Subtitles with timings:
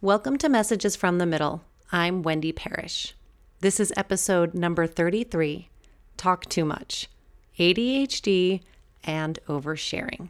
[0.00, 1.64] Welcome to Messages from the Middle.
[1.90, 3.16] I'm Wendy Parrish.
[3.62, 5.70] This is episode number 33
[6.16, 7.08] Talk Too Much
[7.58, 8.60] ADHD
[9.02, 10.28] and Oversharing.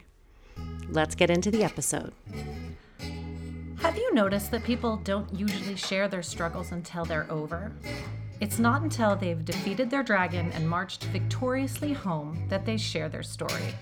[0.88, 2.14] Let's get into the episode.
[3.80, 7.70] Have you noticed that people don't usually share their struggles until they're over?
[8.40, 13.22] It's not until they've defeated their dragon and marched victoriously home that they share their
[13.22, 13.74] story.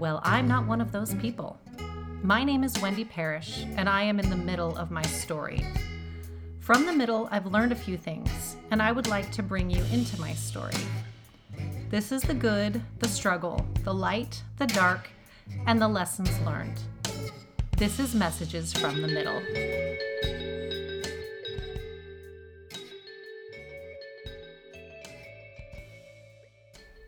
[0.00, 1.60] Well, I'm not one of those people.
[2.22, 5.64] My name is Wendy Parrish, and I am in the middle of my story.
[6.58, 9.82] From the middle, I've learned a few things, and I would like to bring you
[9.90, 10.74] into my story.
[11.88, 15.08] This is the good, the struggle, the light, the dark,
[15.66, 16.78] and the lessons learned.
[17.78, 19.40] This is Messages from the Middle.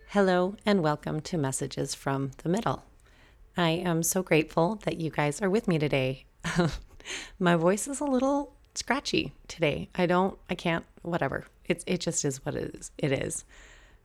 [0.09, 2.85] Hello, and welcome to Messages from the Middle.
[3.57, 6.25] I am so grateful that you guys are with me today.
[7.39, 9.91] My voice is a little scratchy today.
[9.95, 11.45] I don't, I can't, whatever.
[11.67, 12.91] It's, it just is what it is.
[12.97, 13.45] It is.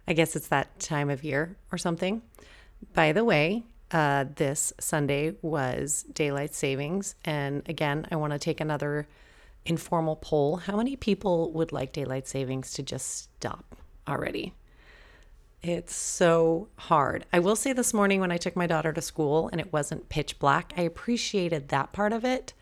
[0.08, 2.22] I guess it's that time of year or something.
[2.94, 7.16] By the way, uh, this Sunday was daylight savings.
[7.24, 9.08] And again, I want to take another
[9.66, 10.58] informal poll.
[10.58, 14.54] How many people would like daylight savings to just stop already?
[15.64, 17.26] It's so hard.
[17.34, 20.10] I will say this morning when I took my daughter to school and it wasn't
[20.10, 22.54] pitch black, I appreciated that part of it,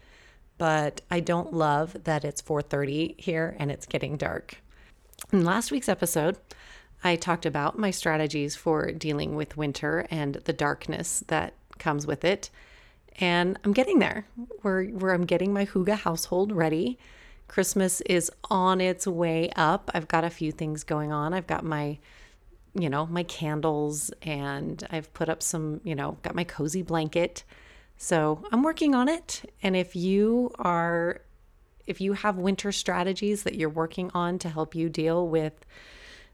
[0.58, 4.62] but I don't love that it's 4:30 here and it's getting dark.
[5.32, 6.38] In last week's episode,
[7.04, 12.24] I talked about my strategies for dealing with winter and the darkness that comes with
[12.24, 12.50] it.
[13.20, 14.26] And I'm getting there.
[14.62, 16.98] Where where I'm getting my Hygge household ready.
[17.48, 19.92] Christmas is on its way up.
[19.94, 21.34] I've got a few things going on.
[21.34, 22.00] I've got my
[22.78, 27.44] you know, my candles and I've put up some, you know, got my cozy blanket.
[27.98, 29.50] So I'm working on it.
[29.64, 31.22] And if you are,
[31.88, 35.66] if you have winter strategies that you're working on to help you deal with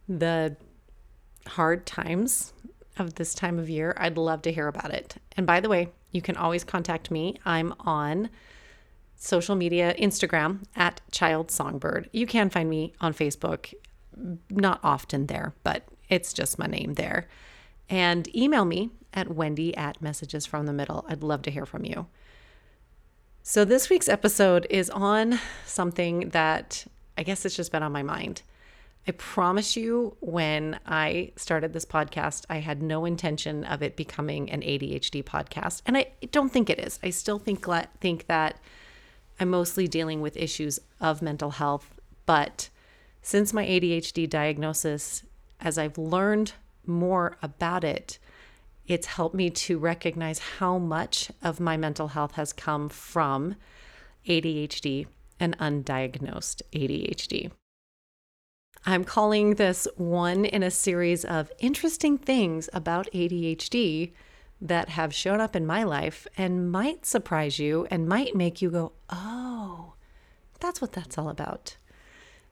[0.09, 0.55] the
[1.45, 2.53] hard times
[2.97, 5.15] of this time of year, I'd love to hear about it.
[5.37, 7.37] And by the way, you can always contact me.
[7.45, 8.29] I'm on
[9.15, 12.09] social media, Instagram at Child Songbird.
[12.11, 13.73] You can find me on Facebook,
[14.49, 17.27] not often there, but it's just my name there.
[17.89, 21.05] And email me at wendy at messages from the middle.
[21.09, 22.05] I'd love to hear from you.
[23.41, 26.85] So, this week's episode is on something that
[27.17, 28.43] I guess it's just been on my mind.
[29.07, 34.51] I promise you, when I started this podcast, I had no intention of it becoming
[34.51, 35.81] an ADHD podcast.
[35.87, 36.99] And I don't think it is.
[37.01, 37.65] I still think,
[37.99, 38.59] think that
[39.39, 41.99] I'm mostly dealing with issues of mental health.
[42.27, 42.69] But
[43.23, 45.23] since my ADHD diagnosis
[45.61, 46.53] as I've learned
[46.85, 48.17] more about it,
[48.87, 53.55] it's helped me to recognize how much of my mental health has come from
[54.27, 55.07] ADHD
[55.39, 57.51] and undiagnosed ADHD.
[58.85, 64.11] I'm calling this one in a series of interesting things about ADHD
[64.59, 68.71] that have shown up in my life and might surprise you and might make you
[68.71, 69.93] go, oh,
[70.59, 71.77] that's what that's all about.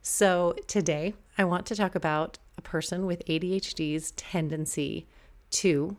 [0.01, 5.07] So, today I want to talk about a person with ADHD's tendency
[5.49, 5.95] to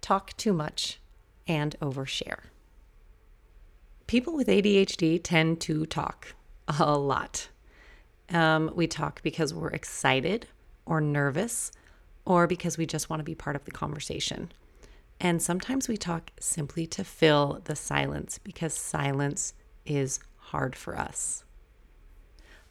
[0.00, 0.98] talk too much
[1.46, 2.40] and overshare.
[4.08, 6.34] People with ADHD tend to talk
[6.80, 7.48] a lot.
[8.28, 10.48] Um, we talk because we're excited
[10.84, 11.70] or nervous
[12.24, 14.50] or because we just want to be part of the conversation.
[15.20, 19.54] And sometimes we talk simply to fill the silence because silence
[19.86, 21.44] is hard for us.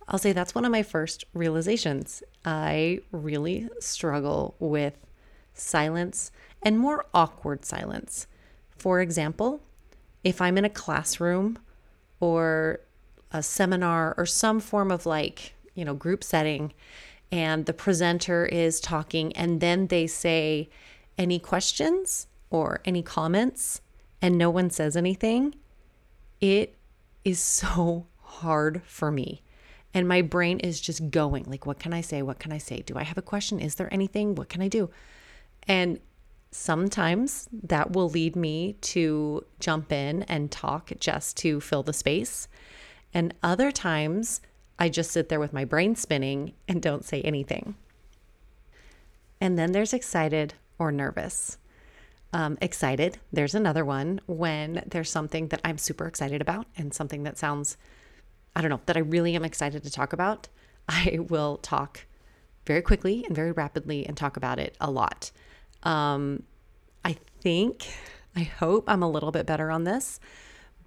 [0.09, 2.23] I'll say that's one of my first realizations.
[2.43, 4.97] I really struggle with
[5.53, 6.31] silence
[6.63, 8.25] and more awkward silence.
[8.75, 9.61] For example,
[10.23, 11.59] if I'm in a classroom
[12.19, 12.79] or
[13.31, 16.73] a seminar or some form of like, you know, group setting
[17.31, 20.69] and the presenter is talking and then they say
[21.19, 23.81] any questions or any comments
[24.23, 25.53] and no one says anything,
[26.41, 26.75] it
[27.23, 29.43] is so hard for me
[29.93, 32.21] and my brain is just going like what can i say?
[32.21, 32.81] What can i say?
[32.81, 33.59] Do i have a question?
[33.59, 34.35] Is there anything?
[34.35, 34.89] What can i do?
[35.67, 35.99] And
[36.51, 42.47] sometimes that will lead me to jump in and talk just to fill the space.
[43.13, 44.41] And other times
[44.77, 47.75] i just sit there with my brain spinning and don't say anything.
[49.41, 51.57] And then there's excited or nervous.
[52.31, 57.23] Um, excited there's another one when there's something that i'm super excited about and something
[57.23, 57.75] that sounds
[58.59, 60.49] I don't know, that I really am excited to talk about,
[60.89, 62.05] I will talk
[62.65, 65.31] very quickly and very rapidly and talk about it a lot.
[65.83, 66.43] Um,
[67.05, 67.87] I think,
[68.35, 70.19] I hope I'm a little bit better on this,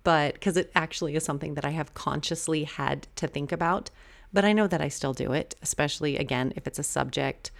[0.05, 3.89] but because it actually is something that I have consciously had to think about.
[4.35, 7.53] But I know that I still do it, especially again if it's a subject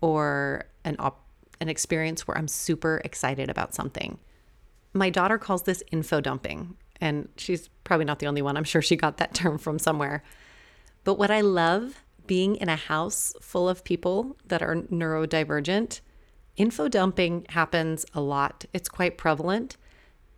[0.00, 1.24] or an op-
[1.60, 4.18] an experience where I'm super excited about something.
[4.92, 8.56] My daughter calls this info dumping, and she's probably not the only one.
[8.56, 10.22] I'm sure she got that term from somewhere.
[11.04, 16.00] But what I love being in a house full of people that are neurodivergent,
[16.56, 18.64] info dumping happens a lot.
[18.72, 19.76] It's quite prevalent.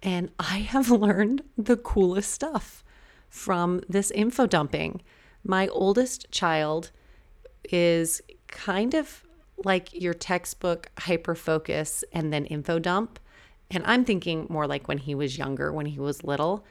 [0.03, 2.85] And I have learned the coolest stuff
[3.29, 5.03] from this info dumping.
[5.44, 6.91] My oldest child
[7.65, 9.25] is kind of
[9.65, 13.19] like your textbook hyper focus and then info dump.
[13.72, 16.64] And I'm thinking more like when he was younger, when he was little.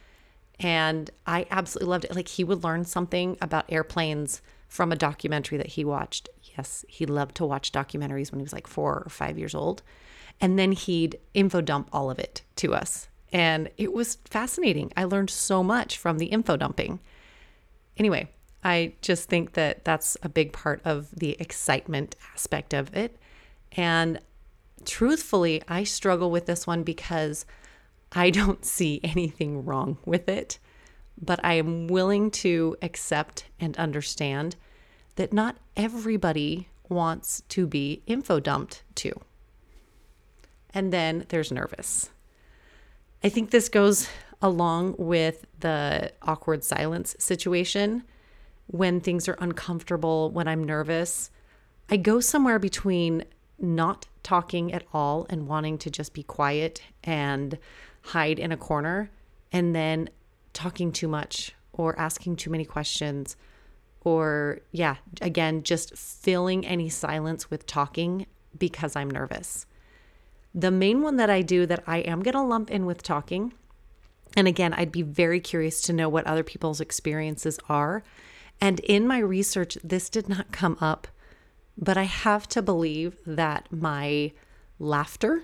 [0.59, 2.15] And I absolutely loved it.
[2.15, 6.29] Like he would learn something about airplanes from a documentary that he watched.
[6.57, 9.81] Yes, he loved to watch documentaries when he was like four or five years old.
[10.39, 13.07] And then he'd info dump all of it to us.
[13.33, 14.91] And it was fascinating.
[14.95, 16.99] I learned so much from the info dumping.
[17.97, 18.29] Anyway,
[18.63, 23.17] I just think that that's a big part of the excitement aspect of it.
[23.73, 24.19] And
[24.85, 27.45] truthfully, I struggle with this one because
[28.11, 30.59] I don't see anything wrong with it,
[31.21, 34.55] but I am willing to accept and understand
[35.15, 39.13] that not everybody wants to be info dumped to.
[40.73, 42.09] And then there's nervous.
[43.23, 44.07] I think this goes
[44.41, 48.03] along with the awkward silence situation
[48.67, 51.29] when things are uncomfortable, when I'm nervous.
[51.89, 53.25] I go somewhere between
[53.61, 57.57] not talking at all and wanting to just be quiet and
[58.01, 59.09] hide in a corner,
[59.51, 60.09] and then
[60.53, 63.35] talking too much or asking too many questions,
[64.03, 68.25] or yeah, again, just filling any silence with talking
[68.57, 69.65] because I'm nervous.
[70.53, 73.53] The main one that I do that I am going to lump in with talking,
[74.35, 78.03] and again, I'd be very curious to know what other people's experiences are
[78.61, 81.07] and in my research, this did not come up,
[81.81, 84.31] but I have to believe that my
[84.77, 85.43] laughter,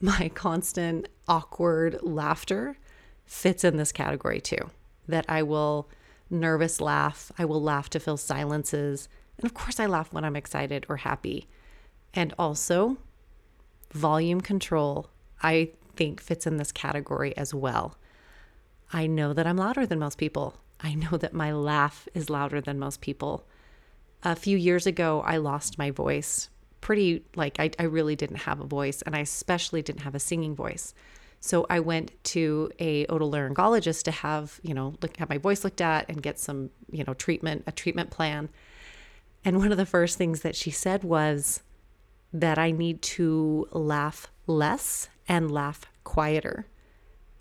[0.00, 2.78] my constant awkward laughter,
[3.26, 4.70] fits in this category too.
[5.06, 5.88] That I will
[6.30, 9.08] nervous laugh, I will laugh to fill silences.
[9.36, 11.46] And of course, I laugh when I'm excited or happy.
[12.14, 12.96] And also,
[13.92, 15.10] volume control,
[15.42, 17.98] I think, fits in this category as well.
[18.92, 20.54] I know that I'm louder than most people.
[20.80, 23.46] I know that my laugh is louder than most people.
[24.24, 26.48] A few years ago, I lost my voice.
[26.80, 30.20] Pretty, like, I, I really didn't have a voice, and I especially didn't have a
[30.20, 30.94] singing voice.
[31.40, 35.82] So I went to a otolaryngologist to have, you know, look have my voice looked
[35.82, 38.48] at and get some, you know, treatment, a treatment plan.
[39.44, 41.62] And one of the first things that she said was
[42.32, 46.66] that I need to laugh less and laugh quieter.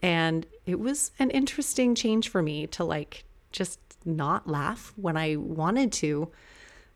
[0.01, 5.37] And it was an interesting change for me to like just not laugh when I
[5.37, 6.29] wanted to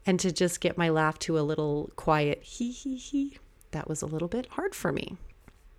[0.07, 3.37] and to just get my laugh to a little quiet hee hee hee.
[3.71, 5.17] That was a little bit hard for me.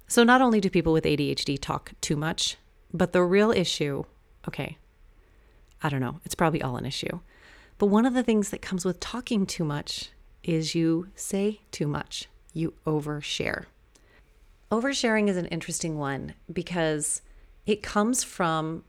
[0.07, 2.57] So, not only do people with ADHD talk too much,
[2.93, 4.05] but the real issue,
[4.47, 4.79] okay,
[5.83, 7.21] I don't know, it's probably all an issue.
[7.79, 10.11] But one of the things that comes with talking too much
[10.43, 13.65] is you say too much, you overshare.
[14.71, 17.23] Oversharing is an interesting one because
[17.67, 18.85] it comes from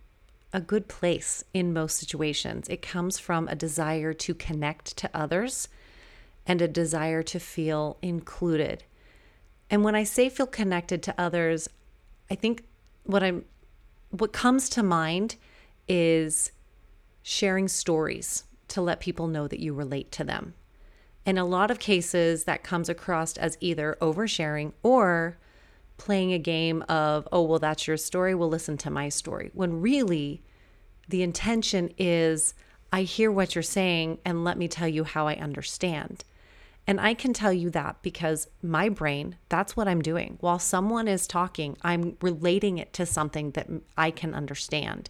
[0.51, 2.67] a good place in most situations.
[2.69, 5.67] It comes from a desire to connect to others
[6.45, 8.83] and a desire to feel included.
[9.69, 11.69] And when I say feel connected to others,
[12.31, 12.63] I think
[13.03, 13.45] what I'm
[14.11, 15.35] what comes to mind
[15.87, 16.51] is
[17.21, 20.55] sharing stories to let people know that you relate to them.
[21.25, 25.37] In a lot of cases that comes across as either oversharing or
[25.97, 28.33] playing a game of, oh, well, that's your story.
[28.33, 29.51] We'll listen to my story.
[29.53, 30.41] When really
[31.09, 32.53] the intention is,
[32.93, 36.23] I hear what you're saying and let me tell you how I understand.
[36.87, 40.37] And I can tell you that because my brain, that's what I'm doing.
[40.39, 45.09] While someone is talking, I'm relating it to something that I can understand.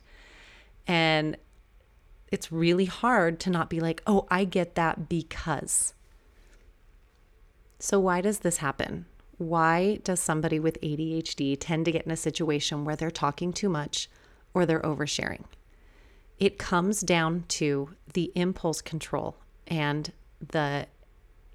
[0.88, 1.38] And
[2.32, 5.94] it's really hard to not be like, oh, I get that because.
[7.80, 9.06] So, why does this happen?
[9.38, 13.70] Why does somebody with ADHD tend to get in a situation where they're talking too
[13.70, 14.10] much
[14.54, 15.46] or they're oversharing?
[16.40, 20.88] It comes down to the impulse control and the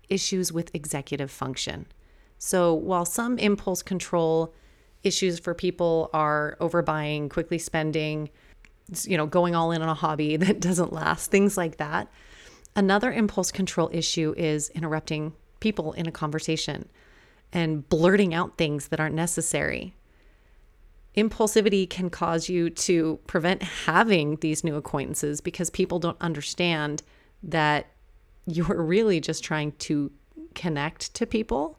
[0.09, 1.87] issues with executive function.
[2.39, 4.53] So, while some impulse control
[5.03, 8.31] issues for people are overbuying, quickly spending,
[9.03, 12.09] you know, going all in on a hobby that doesn't last, things like that.
[12.77, 16.89] Another impulse control issue is interrupting people in a conversation
[17.53, 19.95] and blurting out things that aren't necessary.
[21.17, 27.03] Impulsivity can cause you to prevent having these new acquaintances because people don't understand
[27.43, 27.87] that
[28.47, 30.11] you're really just trying to
[30.55, 31.79] connect to people.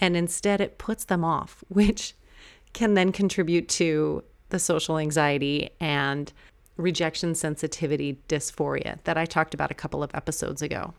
[0.00, 2.14] And instead, it puts them off, which
[2.72, 6.32] can then contribute to the social anxiety and
[6.76, 10.92] rejection sensitivity dysphoria that I talked about a couple of episodes ago.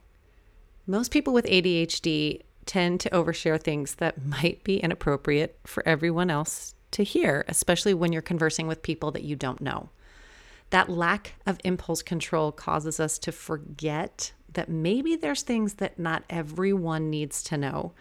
[0.88, 6.74] Most people with ADHD tend to overshare things that might be inappropriate for everyone else
[6.92, 9.90] to hear, especially when you're conversing with people that you don't know.
[10.70, 16.24] That lack of impulse control causes us to forget that maybe there's things that not
[16.30, 17.94] everyone needs to know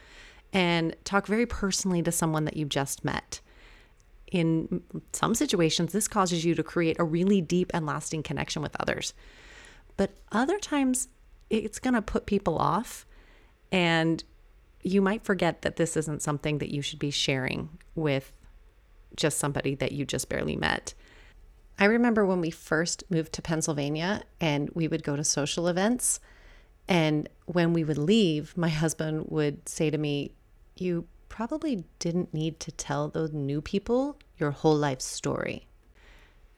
[0.53, 3.41] and talk very personally to someone that you just met.
[4.33, 8.75] In some situations, this causes you to create a really deep and lasting connection with
[8.81, 9.15] others.
[9.97, 11.09] But other times,
[11.51, 13.07] it's going to put people off,
[13.71, 14.23] and
[14.83, 18.33] you might forget that this isn't something that you should be sharing with
[19.17, 20.95] just somebody that you just barely met.
[21.79, 26.21] I remember when we first moved to Pennsylvania and we would go to social events.
[26.89, 30.33] And when we would leave, my husband would say to me,
[30.77, 35.67] You probably didn't need to tell those new people your whole life story.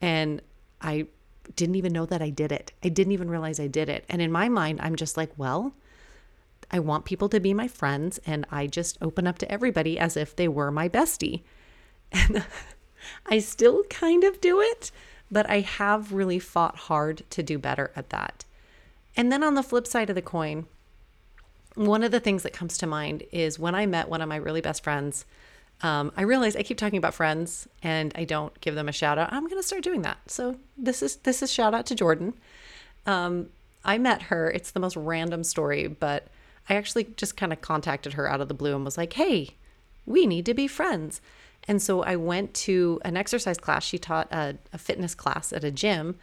[0.01, 0.41] And
[0.81, 1.07] I
[1.55, 2.71] didn't even know that I did it.
[2.83, 4.05] I didn't even realize I did it.
[4.07, 5.73] And in my mind, I'm just like, Well,
[6.71, 8.19] I want people to be my friends.
[8.25, 11.41] And I just open up to everybody as if they were my bestie.
[12.11, 12.45] And
[13.25, 14.91] I still kind of do it,
[15.31, 18.45] but I have really fought hard to do better at that.
[19.15, 20.65] And then on the flip side of the coin,
[21.75, 24.35] one of the things that comes to mind is when I met one of my
[24.35, 25.25] really best friends.
[25.81, 29.17] Um, I realized I keep talking about friends and I don't give them a shout
[29.17, 29.31] out.
[29.31, 30.17] I'm going to start doing that.
[30.27, 32.33] So this is this is shout out to Jordan.
[33.05, 33.49] Um,
[33.85, 34.51] I met her.
[34.51, 36.27] It's the most random story, but
[36.67, 39.51] I actually just kind of contacted her out of the blue and was like, "Hey,
[40.05, 41.21] we need to be friends."
[41.69, 43.83] And so I went to an exercise class.
[43.83, 46.15] She taught a, a fitness class at a gym.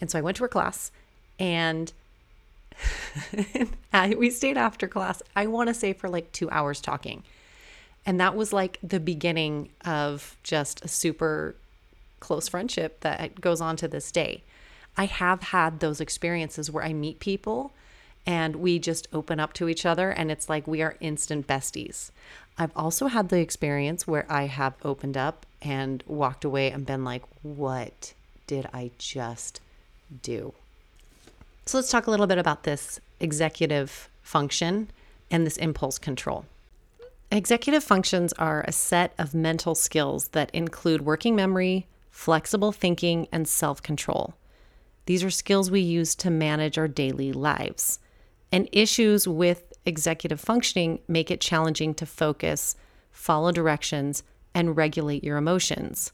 [0.00, 0.90] And so I went to her class
[1.38, 1.92] and
[3.92, 7.22] I, we stayed after class, I want to say for like two hours talking.
[8.06, 11.54] And that was like the beginning of just a super
[12.18, 14.42] close friendship that goes on to this day.
[14.96, 17.72] I have had those experiences where I meet people
[18.26, 22.10] and we just open up to each other and it's like we are instant besties.
[22.58, 27.04] I've also had the experience where I have opened up and walked away and been
[27.04, 28.14] like, what
[28.48, 29.60] did I just
[30.22, 30.52] do?
[31.66, 34.90] So let's talk a little bit about this executive function
[35.30, 36.46] and this impulse control.
[37.30, 43.46] Executive functions are a set of mental skills that include working memory, flexible thinking, and
[43.46, 44.34] self control.
[45.06, 48.00] These are skills we use to manage our daily lives.
[48.50, 52.76] And issues with executive functioning make it challenging to focus,
[53.10, 54.22] follow directions,
[54.54, 56.12] and regulate your emotions.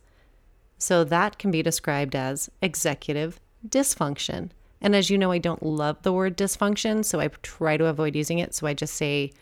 [0.79, 4.51] So that can be described as executive dysfunction.
[4.81, 8.17] And as you know, I don't love the word dysfunction, so I try to avoid
[8.17, 8.55] using it.
[8.55, 9.33] So I just say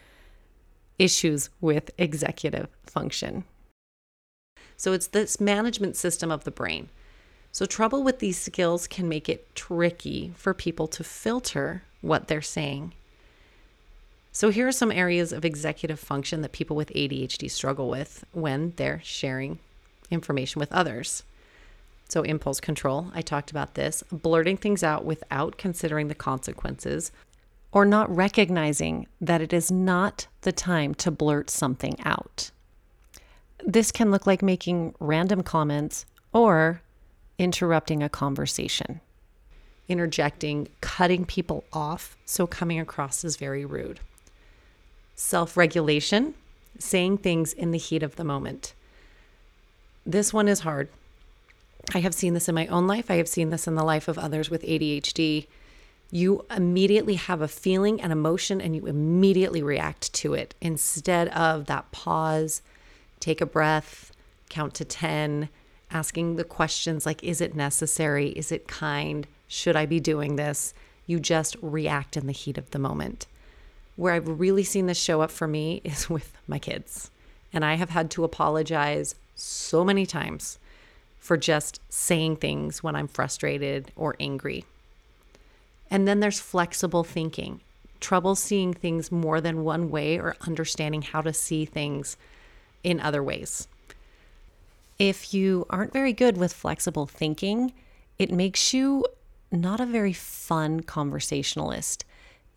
[0.98, 3.44] issues with executive function.
[4.76, 6.88] So it's this management system of the brain.
[7.50, 12.40] So trouble with these skills can make it tricky for people to filter what they're
[12.40, 12.94] saying
[14.34, 18.72] so, here are some areas of executive function that people with ADHD struggle with when
[18.76, 19.58] they're sharing
[20.10, 21.22] information with others.
[22.08, 27.12] So, impulse control, I talked about this, blurting things out without considering the consequences,
[27.72, 32.50] or not recognizing that it is not the time to blurt something out.
[33.62, 36.80] This can look like making random comments or
[37.38, 39.02] interrupting a conversation,
[39.88, 44.00] interjecting, cutting people off, so coming across as very rude
[45.14, 46.34] self regulation,
[46.78, 48.74] saying things in the heat of the moment.
[50.04, 50.88] This one is hard.
[51.94, 53.10] I have seen this in my own life.
[53.10, 55.46] I have seen this in the life of others with ADHD.
[56.10, 61.66] You immediately have a feeling and emotion and you immediately react to it instead of
[61.66, 62.62] that pause,
[63.18, 64.12] take a breath,
[64.48, 65.48] count to 10,
[65.90, 68.28] asking the questions like, is it necessary?
[68.30, 69.26] Is it kind?
[69.48, 70.74] Should I be doing this?
[71.06, 73.26] You just react in the heat of the moment.
[73.96, 77.10] Where I've really seen this show up for me is with my kids.
[77.52, 80.58] And I have had to apologize so many times
[81.18, 84.64] for just saying things when I'm frustrated or angry.
[85.90, 87.60] And then there's flexible thinking,
[88.00, 92.16] trouble seeing things more than one way or understanding how to see things
[92.82, 93.68] in other ways.
[94.98, 97.72] If you aren't very good with flexible thinking,
[98.18, 99.04] it makes you
[99.50, 102.04] not a very fun conversationalist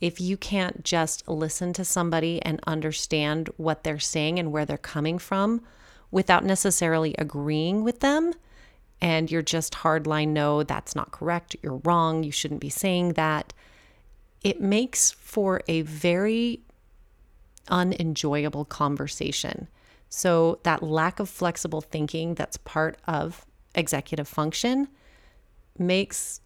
[0.05, 4.77] if you can't just listen to somebody and understand what they're saying and where they're
[4.77, 5.63] coming from
[6.11, 8.31] without necessarily agreeing with them.
[9.01, 11.55] And you're just hardline, no, that's not correct.
[11.63, 12.21] You're wrong.
[12.21, 13.51] You shouldn't be saying that.
[14.43, 16.59] It makes for a very
[17.67, 19.67] unenjoyable conversation.
[20.07, 23.43] So, that lack of flexible thinking that's part of
[23.73, 24.87] executive function
[25.79, 26.41] makes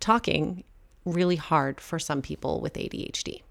[0.00, 0.64] talking
[1.04, 3.42] really hard for some people with ADHD.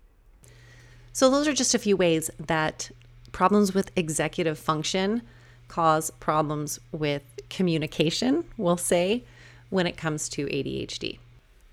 [1.13, 2.91] So, those are just a few ways that
[3.31, 5.21] problems with executive function
[5.67, 9.23] cause problems with communication, we'll say,
[9.69, 11.17] when it comes to ADHD.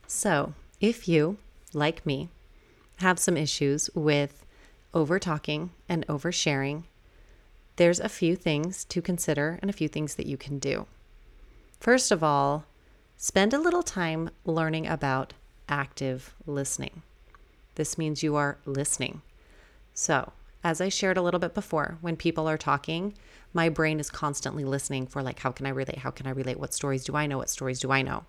[0.06, 1.36] So, if you,
[1.72, 2.28] like me,
[2.96, 4.46] have some issues with
[4.94, 6.84] over talking and oversharing,
[7.76, 10.86] there's a few things to consider and a few things that you can do.
[11.80, 12.64] First of all,
[13.16, 15.32] spend a little time learning about
[15.68, 17.02] active listening.
[17.74, 19.22] This means you are listening.
[19.94, 20.32] So,
[20.64, 23.14] as I shared a little bit before, when people are talking,
[23.54, 25.98] my brain is constantly listening for, like, how can I relate?
[25.98, 26.58] How can I relate?
[26.58, 27.38] What stories do I know?
[27.38, 28.24] What stories do I know?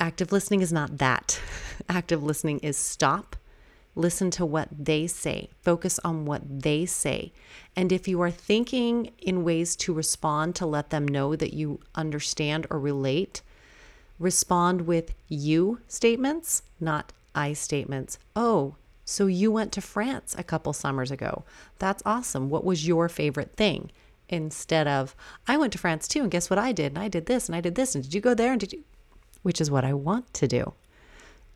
[0.00, 1.40] Active listening is not that.
[1.88, 3.36] Active listening is stop,
[3.94, 7.32] listen to what they say, focus on what they say.
[7.76, 11.80] And if you are thinking in ways to respond to let them know that you
[11.94, 13.42] understand or relate,
[14.22, 18.18] respond with you statements, not I statements.
[18.36, 21.44] Oh, so you went to France a couple summers ago.
[21.78, 22.48] That's awesome.
[22.48, 23.90] What was your favorite thing?
[24.28, 26.92] Instead of, I went to France too, and guess what I did?
[26.92, 28.52] And I did this, and I did this, and did you go there?
[28.52, 28.84] And did you?
[29.42, 30.74] Which is what I want to do.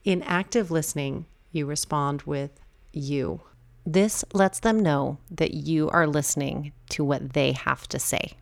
[0.05, 2.61] In active listening, you respond with
[2.93, 3.41] you.
[3.87, 8.33] This lets them know that you are listening to what they have to say.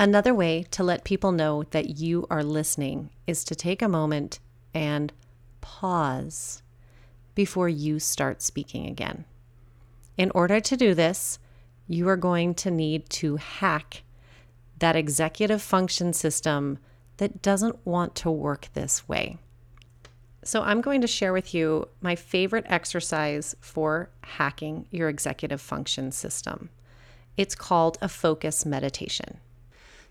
[0.00, 4.38] Another way to let people know that you are listening is to take a moment
[4.72, 5.12] and
[5.60, 6.62] pause
[7.34, 9.26] before you start speaking again.
[10.16, 11.38] In order to do this,
[11.86, 14.02] you are going to need to hack
[14.78, 16.78] that executive function system
[17.18, 19.36] that doesn't want to work this way.
[20.42, 26.10] So, I'm going to share with you my favorite exercise for hacking your executive function
[26.10, 26.70] system.
[27.36, 29.40] It's called a focus meditation.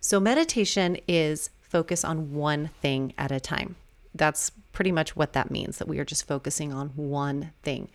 [0.02, 3.76] So, meditation is focus on one thing at a time.
[4.16, 7.90] That's pretty much what that means that we are just focusing on one thing,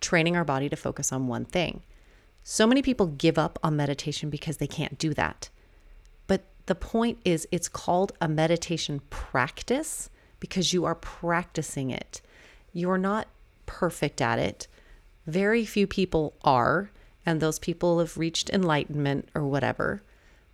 [0.00, 1.82] training our body to focus on one thing.
[2.42, 5.50] So many people give up on meditation because they can't do that.
[6.26, 10.08] But the point is, it's called a meditation practice
[10.38, 12.20] because you are practicing it.
[12.72, 13.28] You're not
[13.66, 14.66] perfect at it.
[15.26, 16.90] Very few people are,
[17.26, 20.02] and those people have reached enlightenment or whatever.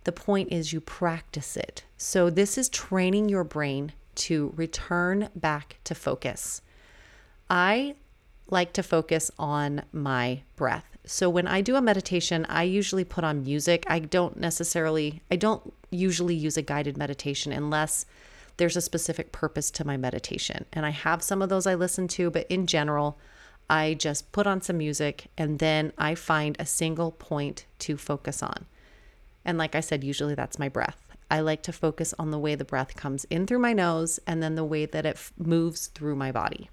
[0.07, 1.83] The point is, you practice it.
[1.97, 6.61] So, this is training your brain to return back to focus.
[7.49, 7.95] I
[8.49, 10.85] like to focus on my breath.
[11.03, 13.83] So when I do a meditation, I usually put on music.
[13.89, 18.05] I don't necessarily I don't usually use a guided meditation unless
[18.55, 20.63] there's a specific purpose to my meditation.
[20.71, 23.17] And I have some of those I listen to, but in general,
[23.69, 28.41] I just put on some music and then I find a single point to focus
[28.41, 28.67] on.
[29.47, 30.97] And like I said, usually that's my breath.
[31.31, 34.41] I like to focus on the way the breath comes in through my nose and
[34.43, 36.69] then the way that it f- moves through my body.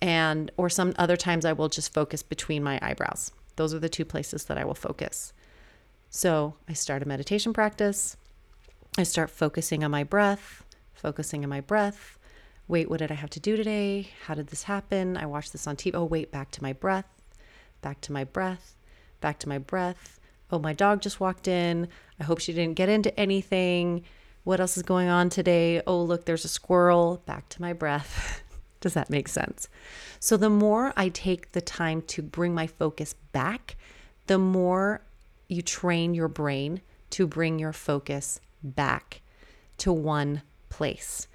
[0.00, 3.32] And, or some other times I will just focus between my eyebrows.
[3.56, 5.32] Those are the two places that I will focus.
[6.08, 8.16] So I start a meditation practice.
[8.96, 10.62] I start focusing on my breath
[10.98, 12.18] focusing on my breath.
[12.66, 14.10] Wait, what did I have to do today?
[14.26, 15.16] How did this happen?
[15.16, 15.94] I watched this on TV.
[15.94, 17.06] Oh, wait, back to my breath,
[17.80, 18.76] back to my breath,
[19.20, 20.17] back to my breath.
[20.50, 21.88] Oh, my dog just walked in.
[22.18, 24.04] I hope she didn't get into anything.
[24.44, 25.82] What else is going on today?
[25.86, 27.22] Oh, look, there's a squirrel.
[27.26, 28.42] Back to my breath.
[28.80, 29.68] Does that make sense?
[30.20, 33.76] So, the more I take the time to bring my focus back,
[34.26, 35.02] the more
[35.48, 36.80] you train your brain
[37.10, 39.20] to bring your focus back
[39.78, 41.26] to one place.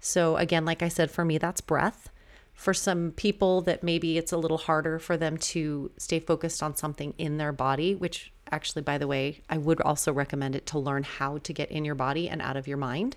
[0.00, 2.10] So, again, like I said, for me, that's breath.
[2.54, 6.76] For some people, that maybe it's a little harder for them to stay focused on
[6.76, 10.78] something in their body, which actually, by the way, I would also recommend it to
[10.78, 13.16] learn how to get in your body and out of your mind.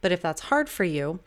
[0.00, 1.20] But if that's hard for you,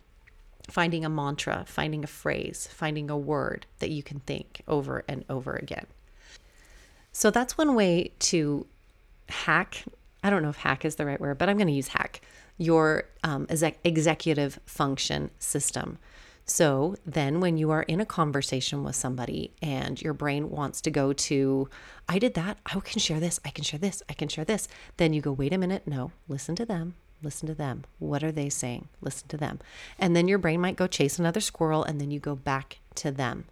[0.69, 5.23] finding a mantra, finding a phrase, finding a word that you can think over and
[5.29, 5.85] over again.
[7.11, 8.65] So that's one way to
[9.29, 9.83] hack.
[10.23, 12.21] I don't know if hack is the right word, but I'm going to use hack
[12.57, 15.97] your um, exec- executive function system.
[16.45, 20.91] So then, when you are in a conversation with somebody and your brain wants to
[20.91, 21.69] go to,
[22.09, 24.67] I did that, I can share this, I can share this, I can share this,
[24.97, 27.85] then you go, wait a minute, no, listen to them, listen to them.
[27.97, 28.89] What are they saying?
[28.99, 29.59] Listen to them.
[29.97, 33.11] And then your brain might go chase another squirrel and then you go back to
[33.11, 33.45] them.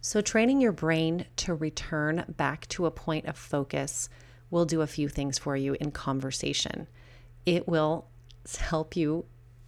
[0.00, 4.08] So, training your brain to return back to a point of focus
[4.50, 6.86] will do a few things for you in conversation.
[7.44, 8.06] It will
[8.58, 9.24] help you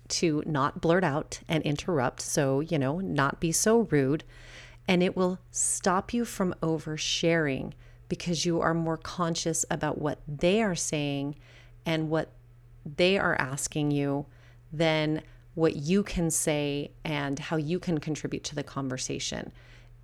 [0.08, 2.20] to not blurt out and interrupt.
[2.20, 4.24] So, you know, not be so rude.
[4.88, 7.72] And it will stop you from oversharing
[8.08, 11.36] because you are more conscious about what they are saying
[11.84, 12.30] and what
[12.84, 14.26] they are asking you
[14.72, 15.22] than
[15.54, 19.50] what you can say and how you can contribute to the conversation.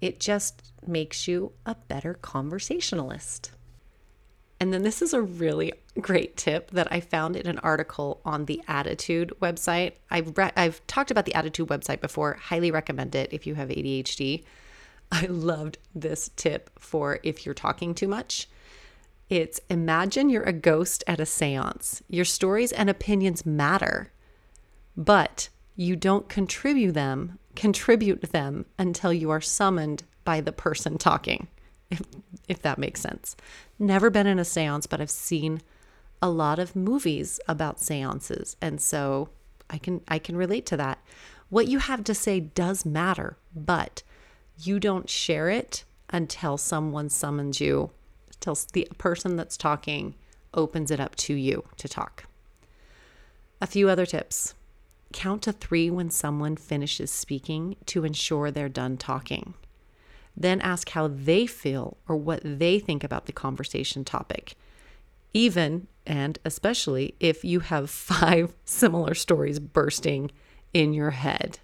[0.00, 3.52] It just makes you a better conversationalist.
[4.62, 8.44] And then this is a really great tip that I found in an article on
[8.44, 9.94] the ADDitude website.
[10.08, 12.34] I've re- I've talked about the ADDitude website before.
[12.34, 14.44] Highly recommend it if you have ADHD.
[15.10, 18.48] I loved this tip for if you're talking too much.
[19.28, 22.00] It's imagine you're a ghost at a séance.
[22.08, 24.12] Your stories and opinions matter,
[24.96, 31.48] but you don't contribute them, contribute them until you are summoned by the person talking
[31.92, 32.02] if,
[32.48, 33.36] if that makes sense.
[33.78, 35.60] Never been in a seance, but I've seen
[36.20, 38.56] a lot of movies about seances.
[38.60, 39.28] And so
[39.68, 40.98] I can I can relate to that.
[41.50, 44.02] What you have to say does matter, but
[44.58, 47.90] you don't share it until someone summons you,
[48.34, 50.14] until the person that's talking
[50.54, 52.24] opens it up to you to talk.
[53.60, 54.54] A few other tips.
[55.12, 59.54] Count to 3 when someone finishes speaking to ensure they're done talking.
[60.36, 64.54] Then ask how they feel or what they think about the conversation topic.
[65.34, 70.30] Even and especially if you have five similar stories bursting
[70.72, 71.58] in your head.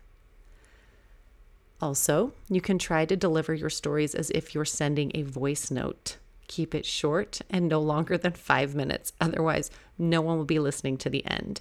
[1.80, 6.16] Also, you can try to deliver your stories as if you're sending a voice note.
[6.48, 9.12] Keep it short and no longer than five minutes.
[9.20, 11.60] Otherwise, no one will be listening to the end.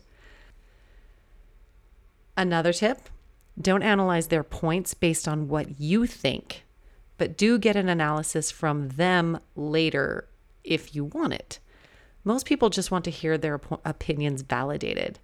[2.35, 3.09] Another tip
[3.59, 6.63] don't analyze their points based on what you think
[7.17, 10.27] but do get an analysis from them later
[10.63, 11.59] if you want it.
[12.23, 15.19] Most people just want to hear their op- opinions validated.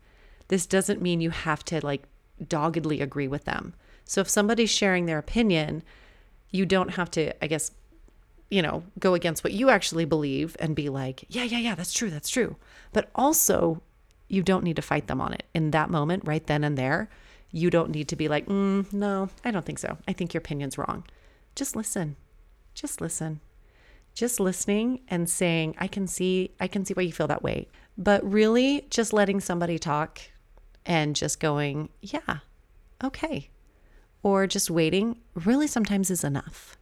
[0.47, 2.03] This doesn't mean you have to like
[2.47, 3.73] doggedly agree with them.
[4.05, 5.83] So if somebody's sharing their opinion,
[6.49, 7.71] you don't have to, I guess,
[8.49, 11.93] you know, go against what you actually believe and be like, yeah, yeah, yeah, that's
[11.93, 12.55] true, that's true.
[12.91, 13.81] But also,
[14.27, 17.09] you don't need to fight them on it in that moment, right then and there.
[17.51, 19.97] You don't need to be like, mm, no, I don't think so.
[20.07, 21.03] I think your opinion's wrong
[21.55, 22.15] just listen.
[22.73, 23.39] Just listen.
[24.13, 27.67] Just listening and saying, I can see, I can see why you feel that way.
[27.97, 30.21] But really just letting somebody talk
[30.85, 32.39] and just going, yeah,
[33.03, 33.49] okay.
[34.21, 36.77] Or just waiting really sometimes is enough.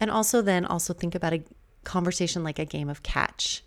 [0.00, 1.42] And also, then also think about a
[1.84, 3.62] conversation like a game of catch.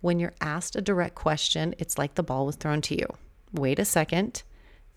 [0.00, 3.06] When you're asked a direct question, it's like the ball was thrown to you.
[3.52, 4.42] Wait a second,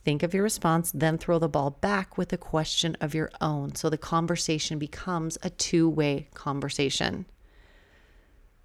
[0.04, 3.76] Think of your response, then throw the ball back with a question of your own.
[3.76, 7.26] So the conversation becomes a two way conversation.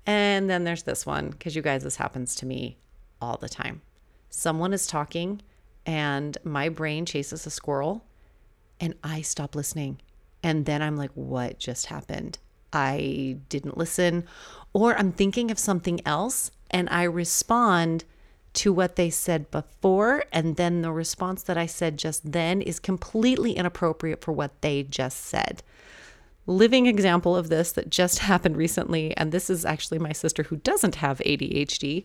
[0.06, 2.78] And then there's this one, because you guys, this happens to me
[3.20, 3.82] all the time.
[4.30, 5.42] Someone is talking,
[5.84, 8.04] and my brain chases a squirrel,
[8.80, 10.00] and I stop listening.
[10.42, 12.38] And then I'm like, what just happened?
[12.72, 14.24] I didn't listen,
[14.72, 18.04] or I'm thinking of something else, and I respond
[18.56, 22.80] to what they said before, and then the response that I said just then is
[22.80, 25.62] completely inappropriate for what they just said.
[26.46, 30.56] Living example of this that just happened recently, and this is actually my sister who
[30.56, 32.04] doesn't have ADHD.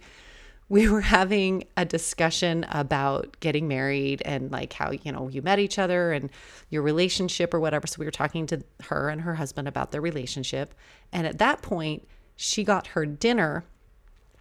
[0.68, 5.60] We were having a discussion about getting married and like how, you know, you met
[5.60, 6.30] each other and
[6.70, 7.88] your relationship or whatever.
[7.88, 10.74] So we were talking to her and her husband about their relationship.
[11.12, 13.66] And at that point, she got her dinner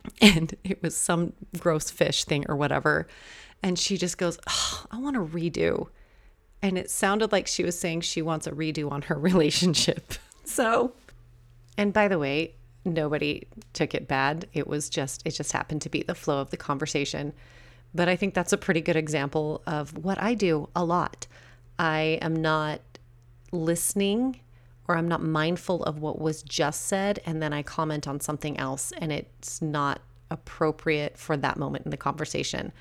[0.21, 3.07] and it was some gross fish thing or whatever.
[3.63, 5.89] And she just goes, oh, I want a redo.
[6.63, 10.15] And it sounded like she was saying she wants a redo on her relationship.
[10.45, 10.93] so,
[11.77, 14.47] and by the way, nobody took it bad.
[14.53, 17.33] It was just, it just happened to be the flow of the conversation.
[17.95, 21.27] But I think that's a pretty good example of what I do a lot.
[21.79, 22.81] I am not
[23.53, 24.41] listening
[24.91, 28.59] or I'm not mindful of what was just said, and then I comment on something
[28.59, 30.01] else and it's not
[30.33, 32.73] appropriate for that moment in the conversation.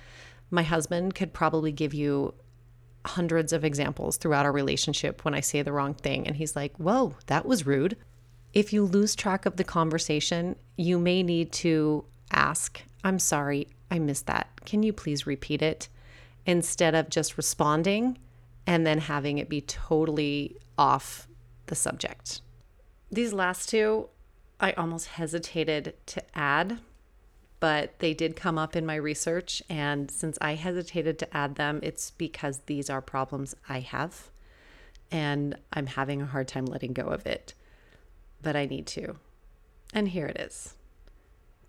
[0.49, 2.33] My husband could probably give you
[3.05, 6.75] hundreds of examples throughout our relationship when I say the wrong thing, and he's like,
[6.77, 7.95] Whoa, that was rude.
[8.53, 13.99] If you lose track of the conversation, you may need to ask, I'm sorry, I
[13.99, 14.49] missed that.
[14.65, 15.89] Can you please repeat it?
[16.47, 18.17] Instead of just responding
[18.65, 21.27] and then having it be totally off
[21.69, 22.41] the subject.
[23.11, 24.09] These last two,
[24.59, 26.79] I almost hesitated to add,
[27.59, 29.63] but they did come up in my research.
[29.69, 34.29] And since I hesitated to add them, it's because these are problems I have.
[35.11, 37.53] And I'm having a hard time letting go of it.
[38.41, 39.15] But I need to.
[39.93, 40.75] And here it is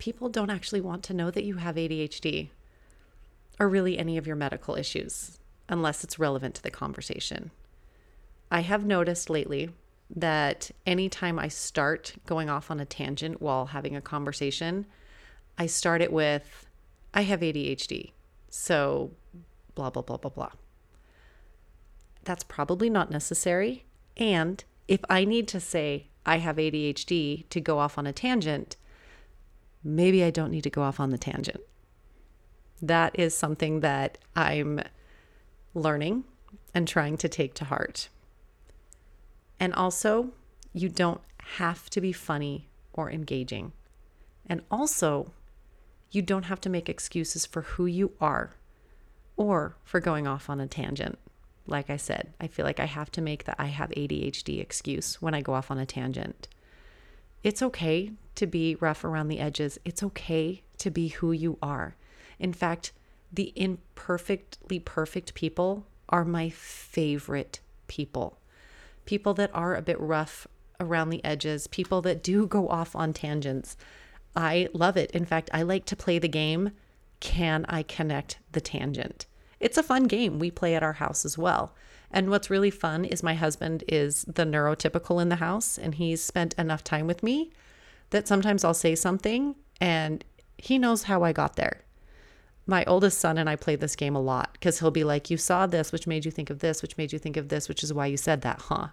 [0.01, 2.49] people don't actually want to know that you have ADHD
[3.59, 5.37] or really any of your medical issues
[5.69, 7.51] unless it's relevant to the conversation.
[8.49, 9.69] I have noticed lately
[10.15, 14.85] that anytime I start going off on a tangent while having a conversation,
[15.57, 16.67] I start it with,
[17.13, 18.11] I have ADHD.
[18.49, 19.11] So,
[19.75, 20.51] blah, blah, blah, blah, blah.
[22.23, 23.85] That's probably not necessary.
[24.17, 28.75] And if I need to say, I have ADHD to go off on a tangent,
[29.83, 31.61] maybe I don't need to go off on the tangent.
[32.81, 34.81] That is something that I'm
[35.73, 36.25] learning
[36.73, 38.09] and trying to take to heart.
[39.61, 40.31] And also,
[40.73, 41.21] you don't
[41.59, 43.73] have to be funny or engaging.
[44.47, 45.33] And also,
[46.09, 48.55] you don't have to make excuses for who you are
[49.37, 51.19] or for going off on a tangent.
[51.67, 55.21] Like I said, I feel like I have to make the I have ADHD excuse
[55.21, 56.47] when I go off on a tangent.
[57.43, 59.77] It's okay to be rough around the edges.
[59.85, 61.95] It's okay to be who you are.
[62.39, 62.93] In fact,
[63.31, 68.40] the imperfectly perfect people are my favorite people
[69.11, 70.47] people that are a bit rough
[70.79, 73.75] around the edges, people that do go off on tangents.
[74.37, 75.11] I love it.
[75.11, 76.71] In fact, I like to play the game
[77.19, 79.25] Can I Connect the Tangent?
[79.59, 81.75] It's a fun game we play at our house as well.
[82.09, 86.23] And what's really fun is my husband is the neurotypical in the house, and he's
[86.23, 87.51] spent enough time with me
[88.11, 90.23] that sometimes I'll say something and
[90.57, 91.81] he knows how I got there.
[92.65, 95.35] My oldest son and I play this game a lot because he'll be like, You
[95.35, 97.83] saw this, which made you think of this, which made you think of this, which
[97.83, 98.87] is why you said that, huh?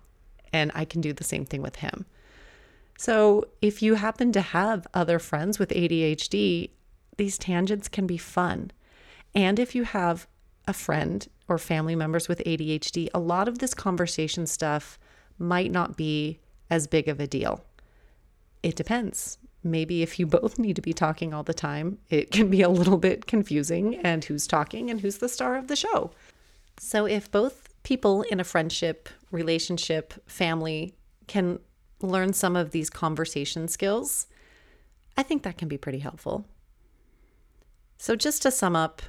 [0.53, 2.07] And I can do the same thing with him.
[2.99, 6.71] So, if you happen to have other friends with ADHD,
[7.17, 8.73] these tangents can be fun.
[9.35, 10.27] And if you have
[10.67, 14.99] a friend or family members with ADHD, a lot of this conversation stuff
[15.39, 17.65] might not be as big of a deal.
[18.63, 19.39] It depends.
[19.63, 22.69] Maybe if you both need to be talking all the time, it can be a
[22.69, 26.11] little bit confusing and who's talking and who's the star of the show.
[26.79, 30.95] So, if both people in a friendship, relationship, family
[31.27, 31.61] can
[32.01, 34.27] learn some of these conversation skills,
[35.17, 36.47] I think that can be pretty helpful.
[37.99, 39.03] So, just to sum up,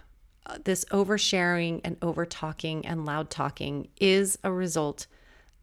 [0.46, 5.06] uh, this oversharing and over talking and loud talking is a result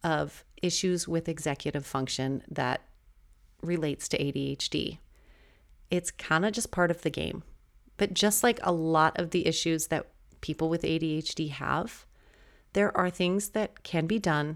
[0.03, 2.81] of issues with executive function that
[3.61, 4.99] relates to ADHD.
[5.91, 7.43] It's kind of just part of the game.
[7.97, 10.07] But just like a lot of the issues that
[10.39, 12.05] people with ADHD have,
[12.77, 14.55] there are things that can be done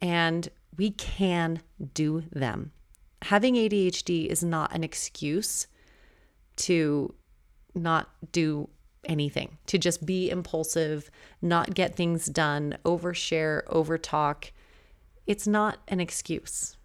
[0.00, 1.60] and we can
[1.92, 2.72] do them.
[3.20, 5.66] Having ADHD is not an excuse
[6.56, 7.14] to
[7.74, 8.70] not do
[9.04, 11.10] anything, to just be impulsive,
[11.42, 14.50] not get things done, overshare, overtalk.
[15.26, 16.78] It's not an excuse.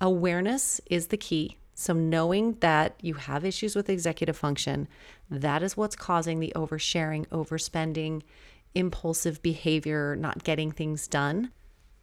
[0.00, 1.58] Awareness is the key.
[1.74, 4.88] So, knowing that you have issues with executive function,
[5.30, 8.22] that is what's causing the oversharing, overspending,
[8.74, 11.50] impulsive behavior, not getting things done.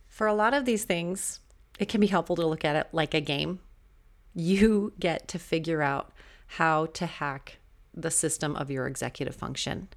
[0.07, 1.39] For a lot of these things,
[1.79, 3.59] it can be helpful to look at it like a game.
[4.33, 6.11] You get to figure out
[6.47, 7.59] how to hack
[7.93, 9.89] the system of your executive function.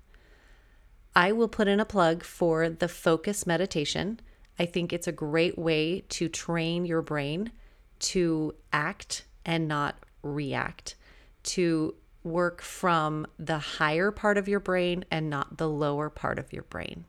[1.14, 4.20] I will put in a plug for the focus meditation.
[4.58, 7.52] I think it's a great way to train your brain
[8.00, 10.96] to act and not react,
[11.42, 16.52] to work from the higher part of your brain and not the lower part of
[16.52, 17.04] your brain.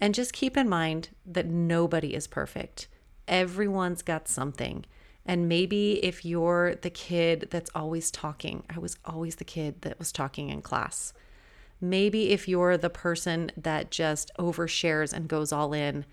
[0.00, 2.88] And just keep in mind that nobody is perfect.
[3.26, 4.84] Everyone's got something.
[5.26, 9.98] And maybe if you're the kid that's always talking, I was always the kid that
[9.98, 11.12] was talking in class.
[11.80, 16.06] Maybe if you're the person that just overshares and goes all in,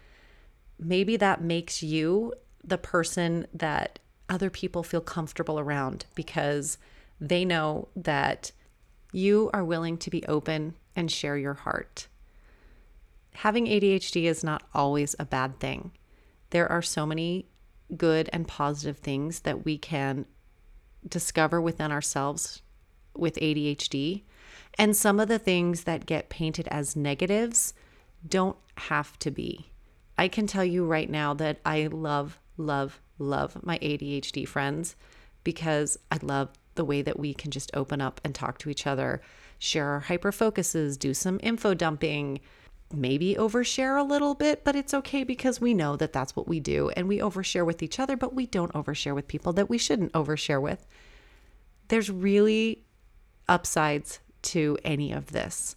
[0.78, 6.78] maybe that makes you the person that other people feel comfortable around because
[7.20, 8.52] they know that
[9.12, 12.08] you are willing to be open and share your heart.
[13.36, 15.92] Having ADHD is not always a bad thing.
[16.52, 17.48] There are so many
[17.96, 20.26] good and positive things that we can
[21.08, 22.62] discover within ourselves
[23.16, 24.24] with ADHD.
[24.78, 27.74] And some of the things that get painted as negatives
[28.28, 29.72] don't have to be.
[30.18, 34.96] I can tell you right now that I love, love, love my ADHD friends
[35.44, 38.86] because I love the way that we can just open up and talk to each
[38.88, 39.22] other,
[39.60, 42.40] share our hyper focuses, do some info dumping,
[42.94, 46.60] maybe overshare a little bit, but it's okay because we know that that's what we
[46.60, 46.90] do.
[46.90, 50.14] And we overshare with each other, but we don't overshare with people that we shouldn't
[50.14, 50.86] overshare with.
[51.88, 52.84] There's really
[53.48, 55.76] upsides to any of this.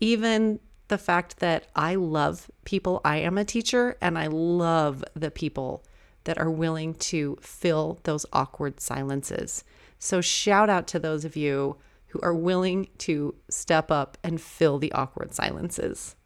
[0.00, 5.30] Even the fact that I love people, I am a teacher, and I love the
[5.30, 5.84] people
[6.24, 9.64] that are willing to fill those awkward silences
[10.02, 14.78] So, shout out to those of you who are willing to step up and fill
[14.78, 16.16] the awkward silences.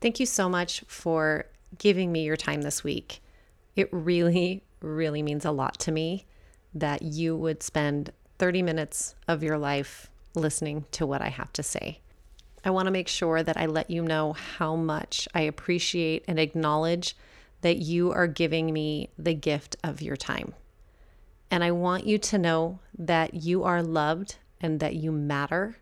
[0.00, 3.20] Thank you so much for giving me your time this week.
[3.74, 6.24] It really, really means a lot to me
[6.72, 11.64] that you would spend 30 minutes of your life listening to what I have to
[11.64, 12.00] say.
[12.64, 16.38] I want to make sure that I let you know how much I appreciate and
[16.38, 17.16] acknowledge
[17.62, 20.54] that you are giving me the gift of your time.
[21.50, 25.76] And I want you to know that you are loved and that you matter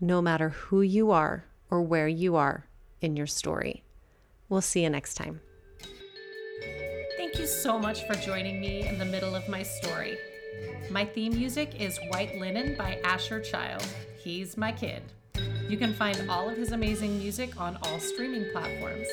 [0.00, 2.66] no matter who you are or where you are
[3.00, 3.82] in your story.
[4.48, 5.40] We'll see you next time.
[7.16, 10.18] Thank you so much for joining me in the middle of my story.
[10.90, 13.84] My theme music is White Linen by Asher Child.
[14.18, 15.02] He's my kid.
[15.68, 19.08] You can find all of his amazing music on all streaming platforms.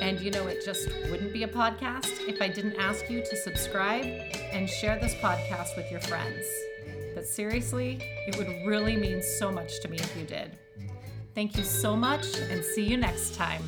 [0.00, 3.36] And you know, it just wouldn't be a podcast if I didn't ask you to
[3.36, 4.04] subscribe
[4.52, 6.46] and share this podcast with your friends.
[7.14, 10.56] But seriously, it would really mean so much to me if you did.
[11.34, 13.62] Thank you so much and see you next time.